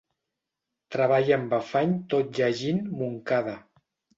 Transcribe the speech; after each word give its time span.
Treballi 0.95 1.35
amb 1.37 1.53
afany 1.59 1.93
tot 2.15 2.35
llegint 2.41 2.83
Moncada. 3.03 3.59